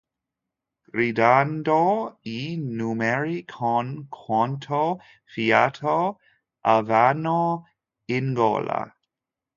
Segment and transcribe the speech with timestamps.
[0.91, 1.75] Gridando
[2.31, 2.35] i
[2.79, 4.81] numeri con quanto
[5.25, 6.17] fiato
[6.63, 7.67] avevano
[8.05, 8.81] in gola.